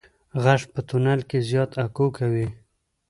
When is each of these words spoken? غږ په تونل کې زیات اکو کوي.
غږ 0.43 0.61
په 0.73 0.79
تونل 0.87 1.19
کې 1.29 1.37
زیات 1.49 1.71
اکو 1.85 2.05
کوي. 2.17 2.47